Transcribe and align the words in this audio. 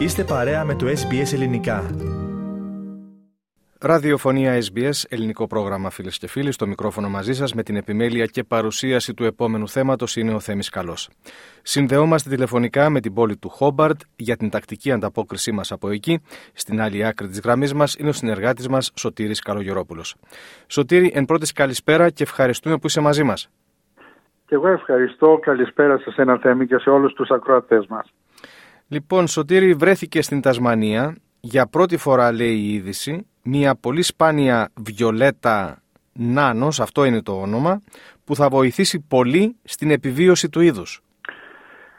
Είστε 0.00 0.24
παρέα 0.24 0.64
με 0.64 0.74
το 0.74 0.86
SBS 0.86 1.32
Ελληνικά. 1.32 1.90
Ραδιοφωνία 3.80 4.58
SBS, 4.60 5.04
ελληνικό 5.08 5.46
πρόγραμμα 5.46 5.90
φίλες 5.90 6.18
και 6.18 6.28
φίλοι, 6.28 6.52
στο 6.52 6.66
μικρόφωνο 6.66 7.08
μαζί 7.08 7.32
σας 7.32 7.54
με 7.54 7.62
την 7.62 7.76
επιμέλεια 7.76 8.26
και 8.26 8.44
παρουσίαση 8.44 9.14
του 9.14 9.24
επόμενου 9.24 9.68
θέματος 9.68 10.16
είναι 10.16 10.34
ο 10.34 10.40
Θέμης 10.40 10.68
Καλός. 10.68 11.10
Συνδεόμαστε 11.62 12.30
τηλεφωνικά 12.30 12.90
με 12.90 13.00
την 13.00 13.14
πόλη 13.14 13.36
του 13.36 13.48
Χόμπαρτ 13.48 14.00
για 14.16 14.36
την 14.36 14.50
τακτική 14.50 14.92
ανταπόκρισή 14.92 15.52
μας 15.52 15.72
από 15.72 15.90
εκεί. 15.90 16.22
Στην 16.52 16.80
άλλη 16.80 17.06
άκρη 17.06 17.28
της 17.28 17.40
γραμμής 17.40 17.74
μας 17.74 17.94
είναι 17.94 18.08
ο 18.08 18.12
συνεργάτης 18.12 18.68
μας 18.68 18.92
Σωτήρης 18.96 19.40
Καλογερόπουλος. 19.40 20.14
Σωτήρη, 20.66 21.12
εν 21.14 21.24
πρώτης 21.24 21.52
καλησπέρα 21.52 22.10
και 22.10 22.22
ευχαριστούμε 22.22 22.76
που 22.76 22.86
είσαι 22.86 23.00
μαζί 23.00 23.22
μας. 23.22 23.50
Και 24.46 24.54
εγώ 24.54 24.68
ευχαριστώ. 24.68 25.38
Καλησπέρα 25.42 25.98
σε 25.98 26.22
ένα 26.22 26.38
Θέμη 26.38 26.66
και 26.66 26.78
σε 26.78 26.90
όλους 26.90 27.12
τους 27.12 27.30
ακροατές 27.30 27.86
μας. 27.86 28.12
Λοιπόν, 28.92 29.26
Σωτήρη 29.26 29.74
βρέθηκε 29.74 30.22
στην 30.22 30.40
Τασμανία. 30.40 31.16
Για 31.40 31.66
πρώτη 31.66 31.96
φορά 31.96 32.32
λέει 32.32 32.54
η 32.54 32.72
είδηση 32.74 33.26
μια 33.42 33.74
πολύ 33.74 34.02
σπάνια 34.02 34.68
βιολέτα 34.86 35.82
νάνος, 36.12 36.80
αυτό 36.80 37.04
είναι 37.04 37.22
το 37.22 37.32
όνομα, 37.32 37.80
που 38.24 38.34
θα 38.34 38.48
βοηθήσει 38.48 39.04
πολύ 39.08 39.56
στην 39.64 39.90
επιβίωση 39.90 40.48
του 40.48 40.60
είδους. 40.60 41.02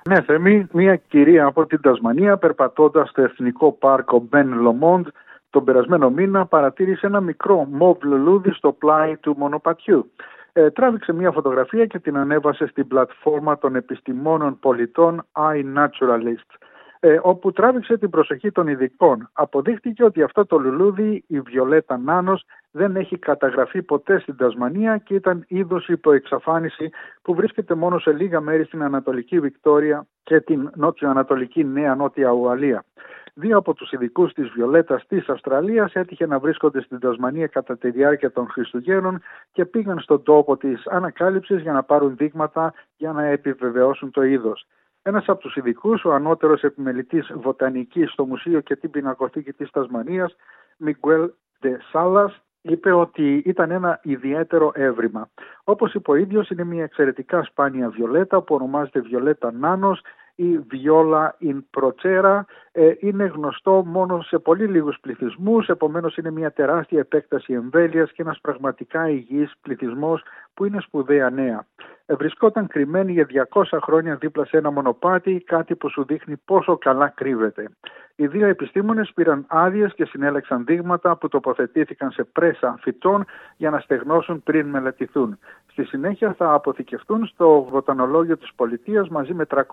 Ναι, 0.10 0.22
Θέμη, 0.22 0.68
μια 0.72 0.96
κυρία 0.96 1.46
από 1.46 1.66
την 1.66 1.82
Τασμανία 1.82 2.38
περπατώντας 2.38 3.10
στο 3.10 3.22
Εθνικό 3.22 3.72
Πάρκο 3.72 4.26
Μπεν 4.30 4.54
Λομόντ 4.54 5.08
τον 5.50 5.64
περασμένο 5.64 6.10
μήνα 6.10 6.46
παρατήρησε 6.46 7.06
ένα 7.06 7.22
μικρό 7.22 7.68
μοβ 7.72 8.04
λουλούδι 8.04 8.52
στο 8.52 8.72
πλάι 8.72 9.18
του 9.18 9.36
μονοπατιού. 9.38 10.12
Ε, 10.54 10.70
τράβηξε 10.70 11.14
μια 11.14 11.32
φωτογραφία 11.32 11.86
και 11.86 12.00
την 12.00 12.18
ανέβασε 12.18 12.68
στην 12.68 12.88
πλατφόρμα 12.88 13.58
των 13.58 13.76
επιστημόνων 13.76 14.60
πολιτών 14.60 15.26
iNaturalist 15.32 16.60
ε, 17.04 17.20
όπου 17.22 17.52
τράβηξε 17.52 17.98
την 17.98 18.10
προσοχή 18.10 18.52
των 18.52 18.68
ειδικών. 18.68 19.30
Αποδείχτηκε 19.34 20.04
ότι 20.04 20.22
αυτό 20.22 20.46
το 20.46 20.58
λουλούδι, 20.58 21.24
η 21.28 21.40
Βιολέτα 21.40 21.98
Νάνος, 21.98 22.46
δεν 22.72 22.96
έχει 22.96 23.18
καταγραφεί 23.18 23.82
ποτέ 23.82 24.20
στην 24.20 24.36
Τασμανία 24.36 24.98
και 24.98 25.14
ήταν 25.14 25.44
είδος 25.48 25.88
υποεξαφάνιση 25.88 26.90
που 27.22 27.36
βρίσκεται 27.36 27.74
μόνο 27.74 28.00
σε 28.00 28.12
λίγα 28.12 28.42
μέρη 28.42 28.64
στην 28.64 28.84
Ανατολική 28.84 29.40
Βικτόρια 29.40 30.08
και 30.24 30.40
την 30.40 30.72
νότιο-ανατολική 30.76 31.64
Νέα 31.64 31.96
Νότια 31.96 32.32
Ουαλία. 32.32 32.86
Δύο 33.34 33.58
από 33.58 33.74
τους 33.74 33.92
ειδικούς 33.92 34.34
της 34.34 34.50
Βιολέτας 34.50 35.06
της 35.08 35.30
Αυστραλίας 35.30 35.94
έτυχε 35.94 36.26
να 36.26 36.40
βρίσκονται 36.40 36.82
στην 36.82 37.00
Τασμανία 37.00 37.48
κατά 37.48 37.78
τη 37.78 37.90
διάρκεια 37.90 38.32
των 38.32 38.48
Χριστουγέννων 38.48 39.22
και 39.52 39.66
πήγαν 39.66 40.00
στον 40.00 40.24
τόπο 40.24 40.58
της 40.58 40.88
ανακάλυψης 40.88 41.62
για 41.62 41.72
να 41.72 41.84
πάρουν 41.84 42.16
δείγματα 42.16 42.74
για 42.98 43.12
να 43.12 43.26
επιβεβαιώσουν 43.26 44.12
το 44.12 44.24
είδος. 44.24 44.68
Ένας 45.04 45.28
από 45.28 45.40
τους 45.40 45.56
ειδικούς, 45.56 46.06
ο 46.06 46.14
ανώτερος 46.14 46.62
επιμελητής 46.64 47.32
βοτανικής 47.36 48.12
στο 48.12 48.26
Μουσείο 48.26 48.60
και 48.60 48.76
την 48.76 48.90
Πινακοθήκη 48.90 49.54
της 49.54 49.70
Τασμανίας, 49.72 50.36
Μιγκουέλ 50.78 51.32
Ντε 51.60 51.78
Σάλας, 51.92 52.42
είπε 52.62 52.92
ότι 52.92 53.44
ήταν 53.46 53.72
ένα 53.72 54.00
ιδιαίτερο 54.04 54.72
έβριμα. 54.74 55.30
Όπως 55.64 55.94
είπε 55.94 56.12
ο 56.12 56.16
ίδιος, 56.16 56.50
είναι 56.50 56.64
μια 56.64 56.84
εξαιρετικά 56.84 57.44
σπάνια 57.44 57.90
βιολέτα 57.90 58.42
που 58.42 58.56
ονομάζεται 58.56 59.00
Βιολέτα 59.00 59.52
Νάνος 59.52 60.02
η 60.36 60.58
Βιόλα 60.58 61.38
in 61.42 61.60
Procera 61.78 62.42
ε, 62.72 62.94
είναι 63.00 63.26
γνωστό 63.26 63.84
μόνο 63.86 64.22
σε 64.22 64.40
πολύ 64.40 64.66
λίγους 64.66 64.98
πληθυσμούς, 65.02 65.68
επομένως 65.68 66.18
είναι 66.18 66.32
μια 66.32 66.52
τεράστια 66.52 67.00
επέκταση 67.00 67.54
εμβέλειας 67.54 68.12
και 68.12 68.22
ένας 68.22 68.40
πραγματικά 68.42 69.10
υγιής 69.10 69.54
πληθυσμός 69.62 70.24
που 70.54 70.66
είναι 70.66 70.82
σπουδαία 70.82 71.30
νέα. 71.30 71.66
Ε, 72.12 72.16
βρισκόταν 72.16 72.68
κρυμμένη 72.68 73.12
για 73.12 73.28
200 73.54 73.64
χρόνια 73.82 74.16
δίπλα 74.16 74.46
σε 74.46 74.58
ένα 74.58 74.72
μονοπάτι, 74.72 75.44
κάτι 75.46 75.76
που 75.76 75.90
σου 75.90 76.04
δείχνει 76.06 76.38
πόσο 76.46 76.78
καλά 76.78 77.08
κρύβεται. 77.08 77.70
Οι 78.16 78.28
δύο 78.28 78.48
επιστήμονες 78.48 79.12
πήραν 79.14 79.46
άδειες 79.48 79.94
και 79.94 80.06
συνέλεξαν 80.06 80.66
δείγματα 80.66 81.16
που 81.16 81.28
τοποθετήθηκαν 81.28 82.12
σε 82.12 82.24
πρέσα 82.24 82.78
φυτών 82.82 83.26
για 83.58 83.70
να 83.70 83.80
στεγνώσουν 83.80 84.44
πριν 84.44 84.68
μελετηθούν. 84.68 85.38
Στη 85.68 85.84
συνέχεια 85.84 86.34
θα 86.34 86.54
αποθηκευτούν 86.54 87.26
στο 87.26 87.68
βοτανολόγιο 87.70 88.38
της 88.38 88.54
πολιτείας 88.56 89.10
μαζί 89.10 89.34
με 89.34 89.46
300.000 89.50 89.64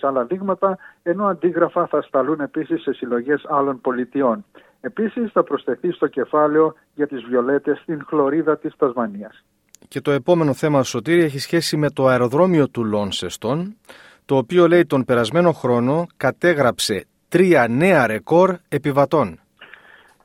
άλλα 0.00 0.24
δείγματα, 0.24 0.78
ενώ 1.02 1.26
αντίγραφα 1.26 1.86
θα 1.86 2.02
σταλούν 2.02 2.40
επίσης 2.40 2.82
σε 2.82 2.92
συλλογές 2.92 3.46
άλλων 3.48 3.80
πολιτιών. 3.80 4.44
Επίσης 4.80 5.32
θα 5.32 5.42
προσθεθεί 5.42 5.90
στο 5.90 6.06
κεφάλαιο 6.06 6.74
για 6.94 7.06
τις 7.06 7.24
βιολέτες 7.24 7.78
στην 7.78 8.04
χλωρίδα 8.06 8.58
της 8.58 8.76
Τασμανίας. 8.76 9.44
Και 9.88 10.00
το 10.00 10.10
επόμενο 10.10 10.52
θέμα, 10.52 10.82
Σωτήρη, 10.82 11.22
έχει 11.22 11.38
σχέση 11.38 11.76
με 11.76 11.90
το 11.90 12.06
αεροδρόμιο 12.06 12.68
του 12.68 12.84
Λόνσεστον, 12.84 13.76
το 14.24 14.36
οποίο 14.36 14.68
λέει 14.68 14.86
τον 14.86 15.04
περασμένο 15.04 15.52
χρόνο 15.52 16.06
κατέγραψε 16.16 17.06
τρία 17.28 17.68
νέα 17.68 18.06
ρεκόρ 18.06 18.56
επιβατών. 18.68 19.38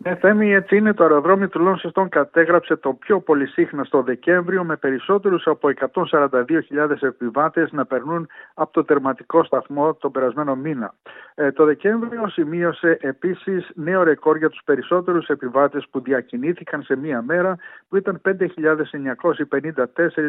Ναι, 0.03 0.15
Θέμη, 0.15 0.53
έτσι 0.53 0.77
είναι. 0.77 0.93
Το 0.93 1.03
αεροδρόμιο 1.03 1.49
του 1.49 1.59
Λόνσεστον 1.59 2.09
κατέγραψε 2.09 2.75
το 2.75 2.93
πιο 2.93 3.23
στο 3.83 4.01
Δεκέμβριο 4.01 4.63
με 4.63 4.75
περισσότερους 4.75 5.47
από 5.47 5.69
142.000 6.11 6.97
επιβάτες 6.99 7.71
να 7.71 7.85
περνούν 7.85 8.27
από 8.53 8.73
το 8.73 8.83
τερματικό 8.83 9.43
σταθμό 9.43 9.93
τον 9.93 10.11
περασμένο 10.11 10.55
μήνα. 10.55 10.93
Ε, 11.35 11.51
το 11.51 11.65
Δεκέμβριο 11.65 12.27
σημείωσε 12.27 12.97
επίσης 13.01 13.71
νέο 13.75 14.03
ρεκόρ 14.03 14.37
για 14.37 14.49
τους 14.49 14.61
περισσότερους 14.65 15.27
επιβάτες 15.27 15.87
που 15.91 16.01
διακινήθηκαν 16.01 16.83
σε 16.83 16.95
μία 16.95 17.21
μέρα 17.21 17.57
που 17.89 17.95
ήταν 17.97 18.21
5.954 18.25 18.35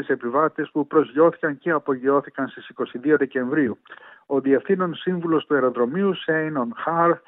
επιβάτες 0.06 0.70
που 0.72 0.87
προσγειώθηκαν 0.87 1.58
και 1.58 1.70
απογειώθηκαν 1.70 2.48
στις 2.48 2.70
22 2.75 3.16
Δεκεμβρίου. 3.19 3.78
Ο 4.26 4.41
Διευθύνων 4.41 4.94
Σύμβουλος 4.94 5.47
του 5.47 5.54
Αεροδρομίου, 5.54 6.14
Σέινον 6.14 6.72
Χαρ, 6.76 7.10
ε, 7.10 7.19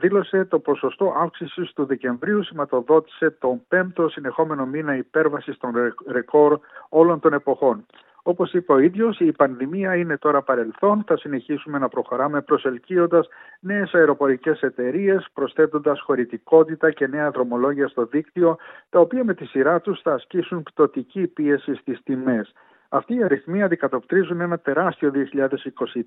δήλωσε 0.00 0.44
το 0.44 0.58
ποσοστό 0.58 1.14
αύξησης 1.16 1.72
του 1.72 1.84
Δεκεμβρίου 1.84 2.42
σηματοδότησε 2.42 3.30
τον 3.30 3.62
πέμπτο 3.68 4.08
συνεχόμενο 4.08 4.66
μήνα 4.66 4.96
υπέρβασης 4.96 5.58
των 5.58 5.72
ρεκόρ 6.06 6.58
όλων 6.88 7.20
των 7.20 7.32
εποχών. 7.32 7.86
Όπως 8.28 8.52
είπε 8.52 8.72
ο 8.72 8.78
ίδιος, 8.78 9.20
η 9.20 9.32
πανδημία 9.32 9.96
είναι 9.96 10.16
τώρα 10.18 10.42
παρελθόν. 10.42 11.04
Θα 11.06 11.16
συνεχίσουμε 11.16 11.78
να 11.78 11.88
προχωράμε 11.88 12.40
προσελκύοντας 12.40 13.28
νέες 13.60 13.94
αεροπορικές 13.94 14.60
εταιρείες, 14.60 15.26
προσθέτοντας 15.32 16.00
χωρητικότητα 16.00 16.90
και 16.90 17.06
νέα 17.06 17.30
δρομολόγια 17.30 17.88
στο 17.88 18.06
δίκτυο, 18.06 18.56
τα 18.90 19.00
οποία 19.00 19.24
με 19.24 19.34
τη 19.34 19.44
σειρά 19.44 19.80
τους 19.80 20.00
θα 20.02 20.12
ασκήσουν 20.12 20.62
πτωτική 20.62 21.26
πίεση 21.26 21.74
στις 21.74 22.02
τιμές. 22.04 22.52
Αυτοί 22.96 23.14
οι 23.14 23.22
αριθμοί 23.22 23.62
αντικατοπτρίζουν 23.62 24.40
ένα 24.40 24.58
τεράστιο 24.58 25.12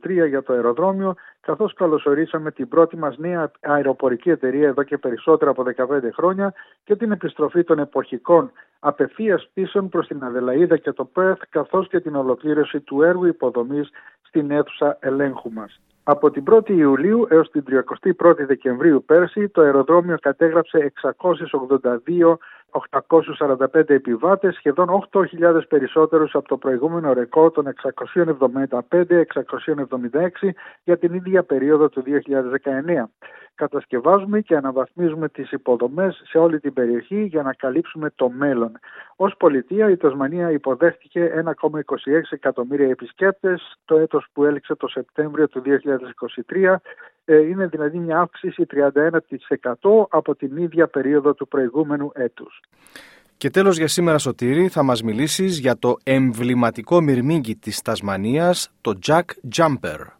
2023 0.03 0.27
για 0.27 0.43
το 0.43 0.53
αεροδρόμιο, 0.53 1.15
καθώς 1.41 1.73
καλωσορίσαμε 1.73 2.51
την 2.51 2.67
πρώτη 2.67 2.97
μας 2.97 3.17
νέα 3.17 3.51
αεροπορική 3.61 4.29
εταιρεία 4.29 4.67
εδώ 4.67 4.83
και 4.83 4.97
περισσότερα 4.97 5.51
από 5.51 5.63
15 5.77 5.85
χρόνια 6.13 6.53
και 6.83 6.95
την 6.95 7.11
επιστροφή 7.11 7.63
των 7.63 7.79
εποχικών 7.79 8.51
απευθείας 8.79 9.49
πίσων 9.53 9.89
προς 9.89 10.07
την 10.07 10.23
Αδελαίδα 10.23 10.77
και 10.77 10.91
το 10.91 11.05
Πέρθ, 11.05 11.41
καθώς 11.49 11.87
και 11.87 11.99
την 11.99 12.15
ολοκλήρωση 12.15 12.79
του 12.79 13.01
έργου 13.01 13.25
υποδομής 13.25 13.89
στην 14.21 14.51
αίθουσα 14.51 14.97
ελέγχου 14.99 15.51
μας. 15.51 15.79
Από 16.03 16.31
την 16.31 16.43
1η 16.51 16.69
Ιουλίου 16.69 17.27
έως 17.29 17.49
την 17.49 17.63
31η 17.69 18.45
Δεκεμβρίου 18.47 19.03
πέρσι 19.05 19.49
το 19.49 19.61
αεροδρόμιο 19.61 20.17
κατέγραψε 20.21 20.93
682 21.01 22.37
845 22.71 23.89
επιβάτες, 23.89 24.55
σχεδόν 24.55 25.07
8.000 25.11 25.67
περισσότερους 25.67 26.35
από 26.35 26.47
το 26.47 26.57
προηγούμενο 26.57 27.13
ρεκόρ 27.13 27.51
των 27.51 27.67
675-676 27.67 30.53
για 30.83 30.97
την 30.97 31.13
ίδια 31.13 31.43
περίοδο 31.43 31.89
του 31.89 32.01
2019. 32.01 33.09
Κατασκευάζουμε 33.55 34.41
και 34.41 34.55
αναβαθμίζουμε 34.55 35.29
τις 35.29 35.51
υποδομές 35.51 36.21
σε 36.25 36.37
όλη 36.37 36.59
την 36.59 36.73
περιοχή 36.73 37.23
για 37.23 37.41
να 37.41 37.53
καλύψουμε 37.53 38.11
το 38.15 38.29
μέλλον. 38.29 38.79
Ως 39.15 39.35
πολιτεία 39.37 39.89
η 39.89 39.97
Τασμανία 39.97 40.51
υποδέχτηκε 40.51 41.43
1,26 41.45 41.51
εκατομμύρια 42.29 42.87
επισκέπτες 42.87 43.77
το 43.85 43.97
έτος 43.97 44.27
που 44.33 44.43
έληξε 44.43 44.75
το 44.75 44.87
Σεπτέμβριο 44.87 45.47
του 45.47 45.61
2023 46.51 46.75
ε, 47.25 47.37
είναι 47.37 47.67
δηλαδή 47.67 47.97
μια 47.97 48.19
αύξηση 48.19 48.65
31% 48.71 49.19
από 50.09 50.35
την 50.35 50.57
ίδια 50.57 50.87
περίοδο 50.87 51.33
του 51.33 51.47
προηγούμενου 51.47 52.11
έτους. 52.13 52.58
Και 53.37 53.49
τέλος 53.49 53.77
για 53.77 53.87
σήμερα 53.87 54.17
Σωτήρη 54.17 54.67
θα 54.67 54.83
μας 54.83 55.03
μιλήσεις 55.03 55.57
για 55.57 55.77
το 55.77 55.97
εμβληματικό 56.03 57.01
μυρμήγκι 57.01 57.55
της 57.55 57.81
Τασμανίας, 57.81 58.71
το 58.81 58.99
Jack 59.05 59.23
Jumper. 59.55 60.18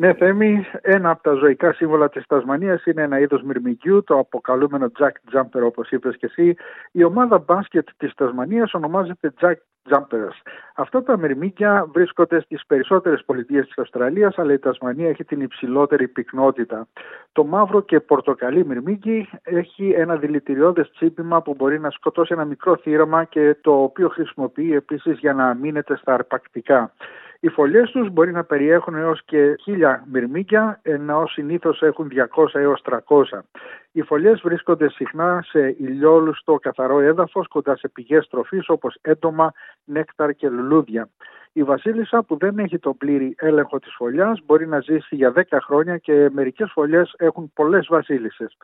Ναι, 0.00 0.14
Θέμη, 0.14 0.64
ένα 0.80 1.10
από 1.10 1.22
τα 1.22 1.32
ζωικά 1.32 1.72
σύμβολα 1.72 2.08
της 2.08 2.26
Τασμανίας 2.26 2.84
είναι 2.84 3.02
ένα 3.02 3.18
είδος 3.18 3.42
μυρμηγκιού, 3.42 4.04
το 4.04 4.18
αποκαλούμενο 4.18 4.90
Jack 4.98 5.36
Jumper 5.36 5.62
όπως 5.62 5.90
είπες 5.90 6.16
και 6.16 6.26
εσύ. 6.26 6.54
Η 6.92 7.04
ομάδα 7.04 7.38
μπάσκετ 7.38 7.88
της 7.96 8.14
Τασμανίας 8.14 8.74
ονομάζεται 8.74 9.32
Jack 9.40 9.54
Jumpers. 9.90 10.36
Αυτά 10.74 11.02
τα 11.02 11.18
μυρμήγκια 11.18 11.86
βρίσκονται 11.92 12.40
στις 12.40 12.66
περισσότερες 12.66 13.24
πολιτείες 13.24 13.66
της 13.66 13.78
Αυστραλίας, 13.78 14.38
αλλά 14.38 14.52
η 14.52 14.58
Τασμανία 14.58 15.08
έχει 15.08 15.24
την 15.24 15.40
υψηλότερη 15.40 16.08
πυκνότητα. 16.08 16.86
Το 17.32 17.44
μαύρο 17.44 17.80
και 17.80 18.00
πορτοκαλί 18.00 18.66
μυρμήγκι 18.66 19.28
έχει 19.42 19.90
ένα 19.96 20.16
δηλητηριώδες 20.16 20.90
τσίπημα 20.90 21.42
που 21.42 21.54
μπορεί 21.54 21.80
να 21.80 21.90
σκοτώσει 21.90 22.32
ένα 22.32 22.44
μικρό 22.44 22.76
θύραμα 22.76 23.24
και 23.24 23.56
το 23.60 23.82
οποίο 23.82 24.08
χρησιμοποιεί 24.08 24.74
επίσης 24.74 25.18
για 25.18 25.32
να 25.32 25.54
μείνεται 25.54 25.96
στα 25.96 26.14
αρπακτικά. 26.14 26.92
Οι 27.40 27.48
φωλιές 27.48 27.90
τους 27.90 28.10
μπορεί 28.10 28.32
να 28.32 28.44
περιέχουν 28.44 28.94
έως 28.94 29.24
και 29.24 29.56
χίλια 29.62 30.04
μυρμήγκια, 30.12 30.78
ενώ 30.82 31.26
συνήθως 31.26 31.82
έχουν 31.82 32.08
200 32.08 32.54
έως 32.60 32.82
300. 32.82 33.44
Οι 33.92 34.02
φωλιές 34.02 34.40
βρίσκονται 34.40 34.90
συχνά 34.90 35.44
σε 35.46 35.74
ηλιόλουστο 35.78 36.54
καθαρό 36.54 37.00
έδαφος 37.00 37.48
κοντά 37.48 37.76
σε 37.76 37.88
πηγές 37.88 38.28
τροφής 38.28 38.68
όπως 38.68 38.98
έντομα, 39.00 39.52
νέκταρ 39.84 40.34
και 40.34 40.48
λουλούδια. 40.48 41.08
Η 41.52 41.62
βασίλισσα 41.62 42.22
που 42.22 42.36
δεν 42.36 42.58
έχει 42.58 42.78
τον 42.78 42.96
πλήρη 42.96 43.34
έλεγχο 43.38 43.78
της 43.78 43.94
φωλιάς 43.94 44.40
μπορεί 44.44 44.66
να 44.66 44.80
ζήσει 44.80 45.14
για 45.14 45.32
10 45.36 45.42
χρόνια 45.62 45.98
και 45.98 46.28
μερικές 46.32 46.70
φωλιές 46.72 47.14
έχουν 47.16 47.52
πολλές 47.54 47.86
βασίλισσες. 47.90 48.56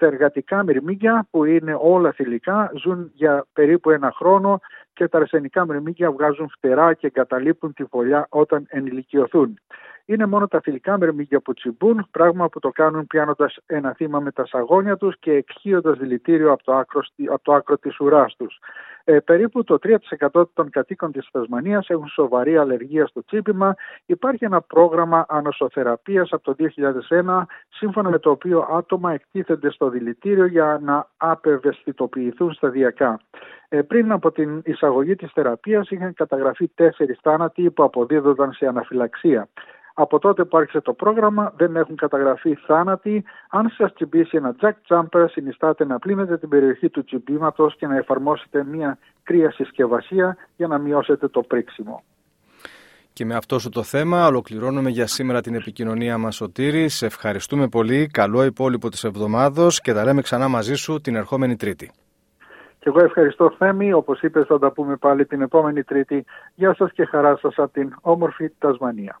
Τα 0.00 0.06
εργατικά 0.06 0.62
μυρμήγκια 0.62 1.26
που 1.30 1.44
είναι 1.44 1.76
όλα 1.80 2.12
θηλυκά 2.12 2.72
ζουν 2.82 3.10
για 3.14 3.46
περίπου 3.52 3.90
ένα 3.90 4.12
χρόνο 4.16 4.60
και 4.92 5.08
τα 5.08 5.18
αρσενικά 5.18 5.66
μυρμήγκια 5.66 6.12
βγάζουν 6.12 6.48
φτερά 6.48 6.94
και 6.94 7.06
εγκαταλείπουν 7.06 7.72
τη 7.72 7.84
φωλιά 7.84 8.26
όταν 8.28 8.66
ενηλικιωθούν. 8.68 9.58
Είναι 10.04 10.26
μόνο 10.26 10.48
τα 10.48 10.60
θηλυκά 10.60 10.96
μυρμήγκια 10.96 11.40
που 11.40 11.52
τσιμπούν, 11.54 12.06
πράγμα 12.10 12.48
που 12.48 12.58
το 12.58 12.68
κάνουν 12.68 13.06
πιάνοντας 13.06 13.58
ένα 13.66 13.92
θύμα 13.92 14.20
με 14.20 14.32
τα 14.32 14.46
σαγόνια 14.46 14.96
τους 14.96 15.18
και 15.18 15.32
εκχύοντας 15.32 15.98
δηλητήριο 15.98 16.52
από 16.52 16.64
το 16.64 16.72
άκρο, 16.72 17.00
από 17.30 17.42
το 17.42 17.52
άκρο 17.52 17.78
της 17.78 18.00
ουράς 18.00 18.36
τους. 18.36 18.58
Ε, 19.04 19.18
περίπου 19.18 19.64
το 19.64 19.78
3% 20.30 20.44
των 20.54 20.70
κατοίκων 20.70 21.12
της 21.12 21.28
Τασμανίας 21.30 21.88
έχουν 21.88 22.08
σοβαρή 22.08 22.56
αλλεργία 22.56 23.06
στο 23.06 23.24
τσίπημα. 23.24 23.74
Υπάρχει 24.06 24.44
ένα 24.44 24.60
πρόγραμμα 24.60 25.26
ανοσοθεραπείας 25.28 26.32
από 26.32 26.42
το 26.42 26.54
2001, 26.54 27.46
σύμφωνα 27.68 28.10
με 28.10 28.18
το 28.18 28.30
οποίο 28.30 28.68
άτομα 28.70 29.12
εκτίθενται 29.12 29.70
στο 29.70 29.88
δηλητήριο 29.88 30.46
για 30.46 30.78
να 30.82 31.08
απευαισθητοποιηθούν 31.16 32.52
σταδιακά. 32.52 33.20
Ε, 33.68 33.82
πριν 33.82 34.12
από 34.12 34.32
την 34.32 34.62
εισαγωγή 34.64 35.16
της 35.16 35.32
θεραπείας 35.32 35.90
είχαν 35.90 36.14
καταγραφεί 36.14 36.68
τέσσερις 36.68 37.18
θάνατοι 37.22 37.70
που 37.70 37.82
αποδίδονταν 37.82 38.52
σε 38.52 38.66
αναφυλαξία. 38.66 39.48
Από 39.94 40.18
τότε 40.18 40.44
που 40.44 40.56
άρχισε 40.56 40.80
το 40.80 40.92
πρόγραμμα 40.92 41.52
δεν 41.56 41.76
έχουν 41.76 41.96
καταγραφεί 41.96 42.54
θάνατοι. 42.54 43.24
Αν 43.50 43.68
σας 43.68 43.92
τσιμπήσει 43.92 44.36
ένα 44.36 44.54
jack 44.60 44.72
jumper, 44.88 45.24
συνιστάτε 45.30 45.84
να 45.84 45.98
πλύνετε 45.98 46.38
την 46.38 46.48
περιοχή 46.48 46.88
του 46.88 47.04
τσιμπήματος 47.04 47.76
και 47.76 47.86
να 47.86 47.96
εφαρμόσετε 47.96 48.64
μια 48.64 48.98
κρύα 49.22 49.50
συσκευασία 49.50 50.36
για 50.56 50.66
να 50.66 50.78
μειώσετε 50.78 51.28
το 51.28 51.42
πρίξιμο. 51.42 52.02
Και 53.12 53.24
με 53.24 53.34
αυτό 53.34 53.58
σου 53.58 53.68
το 53.68 53.82
θέμα 53.82 54.26
ολοκληρώνουμε 54.26 54.90
για 54.90 55.06
σήμερα 55.06 55.40
την 55.40 55.54
επικοινωνία 55.54 56.18
μας 56.18 56.34
Σωτήρη. 56.34 56.88
Σε 56.88 57.06
ευχαριστούμε 57.06 57.68
πολύ. 57.68 58.06
Καλό 58.06 58.44
υπόλοιπο 58.44 58.88
της 58.88 59.04
εβδομάδος 59.04 59.80
και 59.80 59.92
τα 59.92 60.04
λέμε 60.04 60.22
ξανά 60.22 60.48
μαζί 60.48 60.74
σου 60.74 61.00
την 61.00 61.14
ερχόμενη 61.14 61.56
Τρίτη. 61.56 61.90
Και 62.78 62.88
εγώ 62.88 63.00
ευχαριστώ 63.00 63.54
Θέμη, 63.58 63.92
όπως 63.92 64.20
είπες 64.20 64.46
θα 64.46 64.58
τα 64.58 64.72
πούμε 64.72 64.96
πάλι 64.96 65.26
την 65.26 65.40
επόμενη 65.40 65.82
Τρίτη. 65.82 66.24
Γεια 66.54 66.74
σας 66.74 66.92
και 66.92 67.04
χαρά 67.04 67.36
σας 67.36 67.54
από 67.56 67.72
την 67.72 67.94
όμορφη 68.00 68.50
Τασμανία. 68.58 69.20